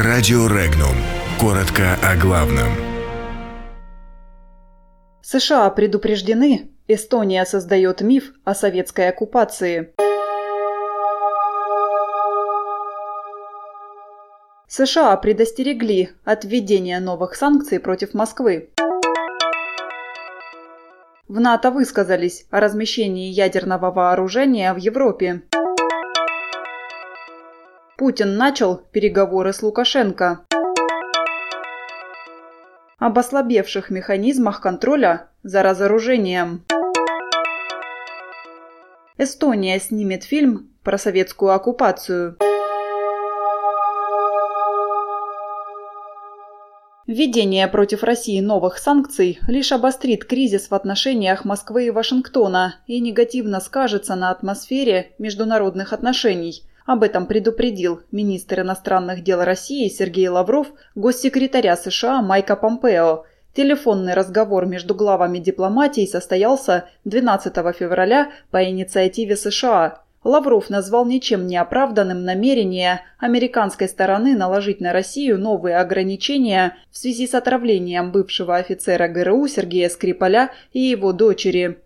[0.00, 0.94] Радио Регнум.
[1.40, 2.68] Коротко о главном.
[5.22, 9.92] США предупреждены, Эстония создает миф о советской оккупации.
[14.68, 18.70] США предостерегли от введения новых санкций против Москвы.
[21.26, 25.42] В НАТО высказались о размещении ядерного вооружения в Европе.
[27.98, 30.46] Путин начал переговоры с Лукашенко.
[32.96, 36.64] Об ослабевших механизмах контроля за разоружением.
[39.16, 42.36] Эстония снимет фильм про советскую оккупацию.
[47.08, 53.58] Введение против России новых санкций лишь обострит кризис в отношениях Москвы и Вашингтона и негативно
[53.58, 61.76] скажется на атмосфере международных отношений– об этом предупредил министр иностранных дел России Сергей Лавров госсекретаря
[61.76, 63.24] США Майка Помпео.
[63.52, 70.00] Телефонный разговор между главами дипломатии состоялся 12 февраля по инициативе США.
[70.24, 77.26] Лавров назвал ничем не оправданным намерение американской стороны наложить на Россию новые ограничения в связи
[77.26, 81.82] с отравлением бывшего офицера ГРУ Сергея Скрипаля и его дочери.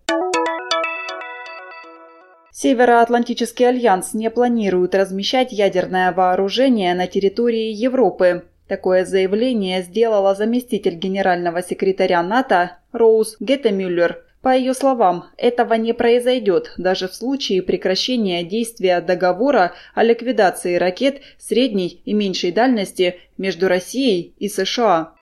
[2.55, 8.43] Североатлантический альянс не планирует размещать ядерное вооружение на территории Европы.
[8.67, 14.23] Такое заявление сделала заместитель генерального секретаря НАТО Роуз Геттемюллер.
[14.43, 21.21] По ее словам, этого не произойдет даже в случае прекращения действия договора о ликвидации ракет
[21.39, 25.13] средней и меньшей дальности между Россией и США.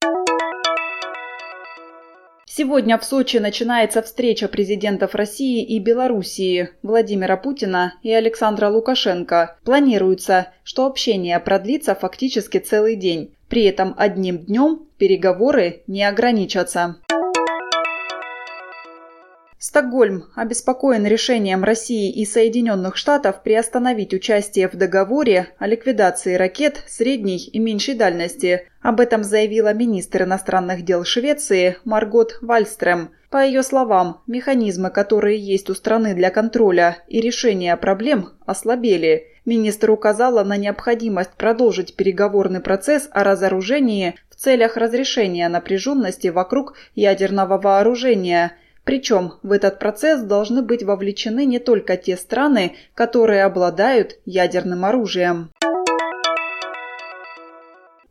[2.54, 9.58] Сегодня в Сочи начинается встреча президентов России и Белоруссии Владимира Путина и Александра Лукашенко.
[9.64, 13.34] Планируется, что общение продлится фактически целый день.
[13.48, 16.98] При этом одним днем переговоры не ограничатся.
[19.64, 27.38] Стокгольм обеспокоен решением России и Соединенных Штатов приостановить участие в договоре о ликвидации ракет средней
[27.38, 28.68] и меньшей дальности.
[28.82, 33.12] Об этом заявила министр иностранных дел Швеции Маргот Вальстрем.
[33.30, 39.28] По ее словам, механизмы, которые есть у страны для контроля и решения проблем, ослабели.
[39.46, 47.60] Министр указала на необходимость продолжить переговорный процесс о разоружении в целях разрешения напряженности вокруг ядерного
[47.60, 48.54] вооружения–
[48.92, 55.50] причем в этот процесс должны быть вовлечены не только те страны, которые обладают ядерным оружием.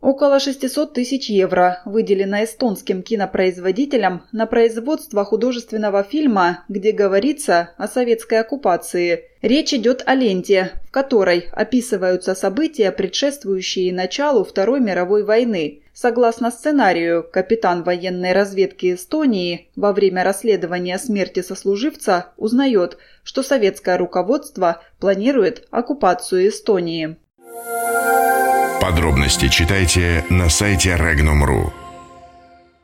[0.01, 8.39] Около 600 тысяч евро выделено эстонским кинопроизводителям на производство художественного фильма, где говорится о советской
[8.39, 9.25] оккупации.
[9.43, 15.80] Речь идет о ленте, в которой описываются события, предшествующие началу Второй мировой войны.
[15.93, 24.81] Согласно сценарию, капитан военной разведки Эстонии во время расследования смерти сослуживца узнает, что советское руководство
[24.99, 27.17] планирует оккупацию Эстонии.
[28.79, 31.80] Подробности читайте на сайте Regnum.ru.